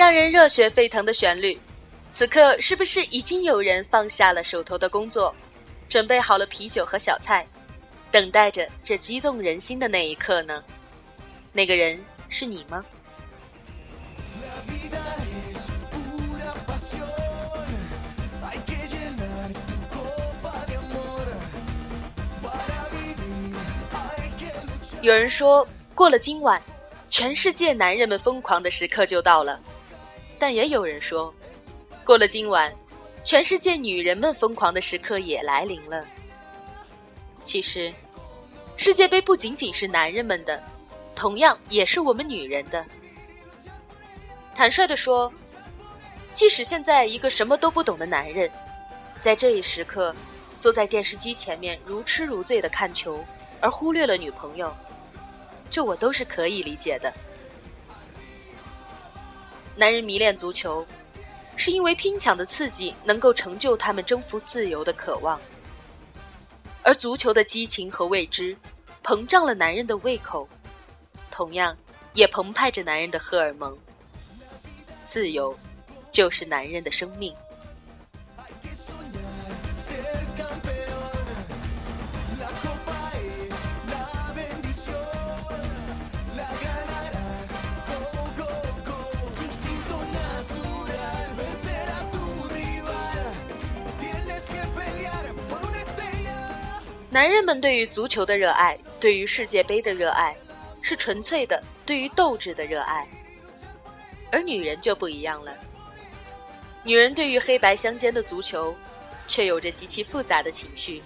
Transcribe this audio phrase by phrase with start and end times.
[0.00, 1.60] 让人热血沸腾的旋律。
[2.10, 5.34] 此刻，是不是已经有人放下了手头的工作，
[5.90, 7.46] 准备好了啤酒和小菜，
[8.10, 10.64] 等待着这激动人心的那一刻呢？
[11.52, 12.82] 那个人是你吗？
[25.02, 26.62] 有人说过了今晚，
[27.10, 29.60] 全世界男人们疯狂的时刻就到了，
[30.40, 31.32] 但也有人说，
[32.02, 32.74] 过了今晚，
[33.22, 36.02] 全世界女人们疯狂的时刻也来临了。
[37.44, 37.92] 其实，
[38.74, 40.62] 世界杯不仅仅是男人们的，
[41.14, 42.86] 同样也是我们女人的。
[44.54, 45.30] 坦率的说，
[46.32, 48.50] 即使现在一个什么都不懂的男人，
[49.20, 50.16] 在这一时刻，
[50.58, 53.22] 坐在电视机前面如痴如醉的看球，
[53.60, 54.74] 而忽略了女朋友。
[55.70, 57.12] 这我都是可以理解的。
[59.80, 60.86] 男人迷恋足球，
[61.56, 65.40] 是因为拼抢的刺激能够成就他们征服自由的渴望，
[66.82, 68.54] 而足球的激情和未知，
[69.02, 70.46] 膨胀了男人的胃口，
[71.30, 71.74] 同样
[72.12, 73.74] 也澎湃着男人的荷尔蒙。
[75.06, 75.58] 自由，
[76.12, 77.34] 就是男人的生命。
[97.12, 100.36] 男人们对于足球的热爱，对于世界杯的热爱，
[100.80, 103.04] 是纯粹的对于斗志的热爱。
[104.30, 105.52] 而女人就不一样了，
[106.84, 108.72] 女人对于黑白相间的足球，
[109.26, 111.02] 却有着极其复杂的情绪。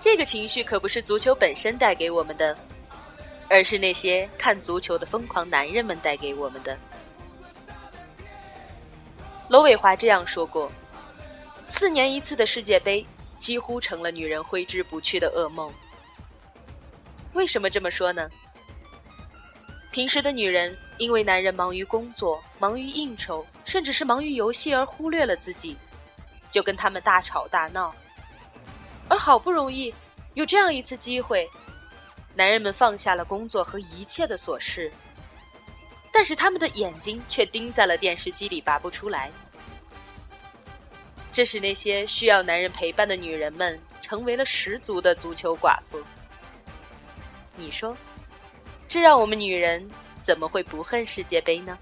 [0.00, 2.58] 这个情绪可不是足球本身带给我们的，
[3.48, 6.76] 而是那些看足球的疯狂男人们带给我们的。
[9.48, 10.72] 罗伟华这样说过
[11.68, 13.06] ：“四年一次的世界杯。”
[13.38, 15.72] 几乎成了女人挥之不去的噩梦。
[17.34, 18.28] 为什么这么说呢？
[19.90, 25.76] 平时的女人因为男人忙于工作、忙于应酬，甚至是忙于游戏而忽略了自己，
[26.50, 27.94] 就跟他们大吵大闹。
[29.08, 29.94] 而好不容易
[30.34, 31.48] 有这样一次机会，
[32.34, 34.92] 男人们放下了工作和一切的琐事，
[36.12, 39.30] 但是他们的眼睛却盯在了电视机里，拔不出来。
[41.38, 46.02] 这使那些需要男人陪伴的女人们成为了十足的足球寡妇。
[47.54, 47.96] 你说，
[48.88, 49.88] 这让我们女人
[50.18, 51.78] 怎么会不恨世界杯呢？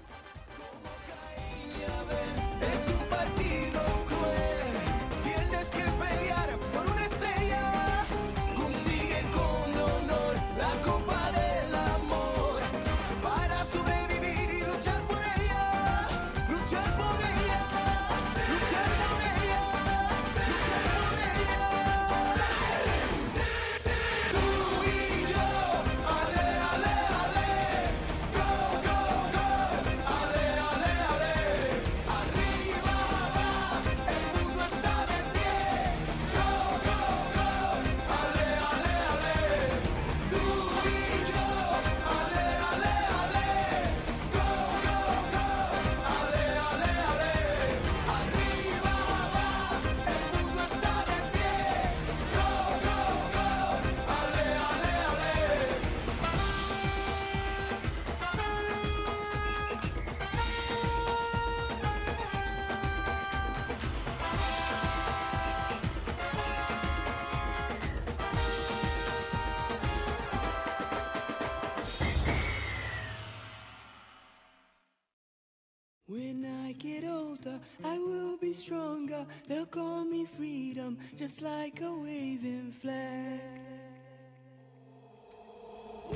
[76.09, 79.25] When i get older i will be stronger.
[79.47, 83.41] They'll call me freedom just like a waving flag.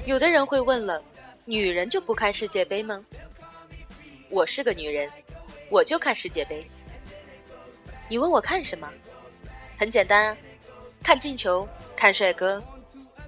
[0.05, 1.03] 有的人会问了
[1.45, 3.05] 女人就不看世界杯吗？
[4.29, 5.09] 我是个女人
[5.69, 6.65] 我就看世界杯。
[8.07, 8.89] 你问我看什么？
[9.77, 10.37] 很简单啊
[11.03, 12.63] 看进球看帅哥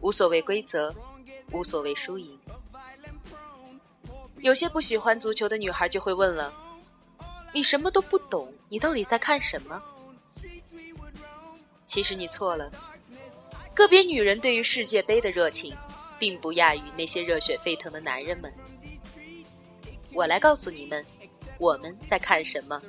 [0.01, 0.95] 无所谓规则
[1.51, 2.39] 无所谓输赢。
[4.43, 6.53] 有些不喜欢足球的女孩就会问了。
[7.53, 9.81] 你什么都不懂，你到底在看什么？
[11.85, 12.69] 其实你错了，
[13.73, 15.73] 个别女人对于世界杯的热情，
[16.19, 18.53] 并不亚于那些热血沸腾的男人们。
[20.11, 21.05] 我来告诉你们，
[21.57, 22.81] 我们在看什么。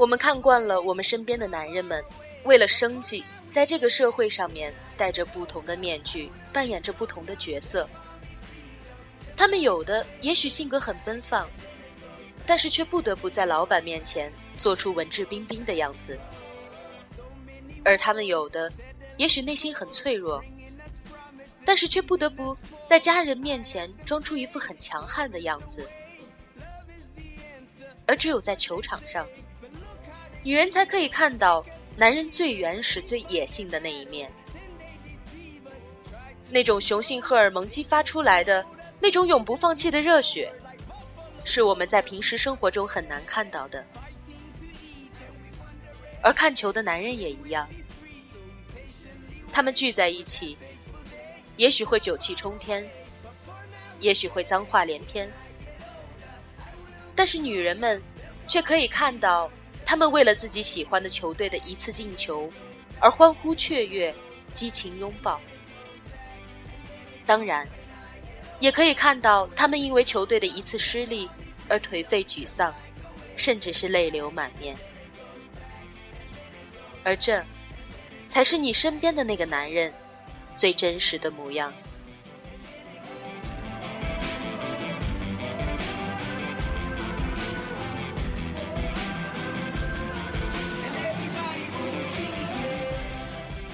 [0.00, 2.02] 我们看惯了我们身边的男人们。
[2.44, 7.86] 为了生计，在这个社会上面戴着不同的面具，扮演着不同的角色。
[9.36, 11.46] 他们有的也许性格很奔放，
[12.46, 16.16] 但是却不得不在老板面前做出文质彬彬的样子；
[17.84, 18.72] 而他们有的
[19.18, 20.42] 也许内心很脆弱，
[21.62, 22.56] 但是却不得不
[22.86, 25.86] 在家人面前装出一副很强悍的样子。
[28.06, 29.26] 而只有在球场上，
[30.42, 31.64] 女人才可以看到
[31.96, 34.30] 男人最原始、最野性的那一面，
[36.50, 38.64] 那种雄性荷尔蒙激发出来的。
[39.02, 40.52] 那种永不放弃的热血，
[41.42, 43.82] 是我们在平时生活中很难看到的。
[46.22, 47.66] 而看球的男人也一样，
[49.50, 50.58] 他们聚在一起，
[51.56, 52.86] 也许会酒气冲天，
[54.00, 55.32] 也许会脏话连篇，
[57.14, 58.02] 但是女人们
[58.46, 59.50] 却可以看到，
[59.90, 62.48] 他们为了自己喜欢的球队的一次进球
[63.00, 64.14] 而欢呼雀跃、
[64.52, 65.40] 激情拥抱。
[67.26, 67.66] 当然。
[68.60, 71.28] 也可以看到，他们因为球队的一次失利
[71.66, 72.72] 而颓废沮丧，
[73.34, 74.76] 甚至是泪流满面。
[77.02, 77.44] 而这，
[78.28, 79.92] 才是你身边的那个男人
[80.54, 81.72] 最真实的模样。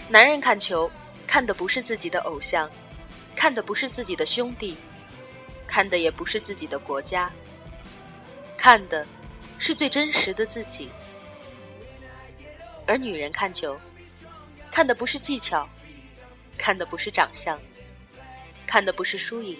[0.08, 0.90] 男人看球，
[1.26, 2.70] 看的不是自己的偶像。
[3.34, 4.78] 看的不是自己的兄弟，
[5.66, 7.30] 看的也不是自己的国家，
[8.56, 9.06] 看的
[9.58, 10.90] 是最真实的自己。
[12.86, 13.78] 而女人看球，
[14.70, 15.68] 看的不是技巧，
[16.56, 17.60] 看的不是长相，
[18.66, 19.58] 看的不是输赢，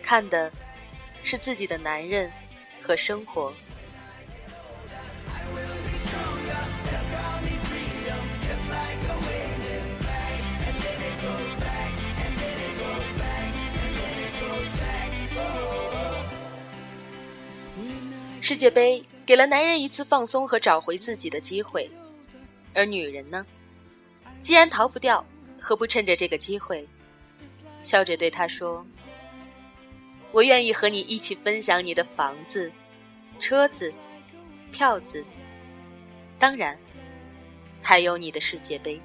[0.00, 0.52] 看的
[1.24, 2.30] 是自己的男人
[2.80, 3.52] 和生活。
[18.42, 21.88] 世界杯给了男人一次放松和找回自己的机会，
[22.74, 23.46] 而女人呢？
[24.40, 25.24] 既然逃不掉，
[25.60, 26.84] 何不趁着这个机会，
[27.82, 28.84] 笑着对他说
[30.32, 32.72] ：“我愿意和你一起分享你的房子、
[33.38, 33.94] 车子、
[34.72, 35.24] 票子，
[36.36, 36.76] 当然，
[37.80, 39.00] 还有你的世界杯。”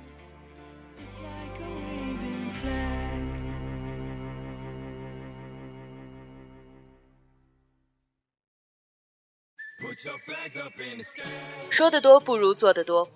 [11.72, 13.10] 说得多不如做得多。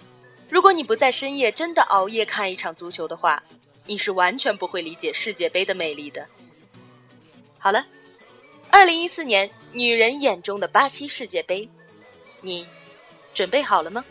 [0.50, 3.44] 如果你不在深夜真的熬夜看一场足球的话，
[3.86, 6.28] 你是完全不会理解世界杯的魅力的。
[7.60, 7.86] 好了，
[8.72, 11.70] 二零一四年女人眼中的巴西世界杯，
[12.42, 12.68] 你
[13.34, 14.04] 准备好了吗？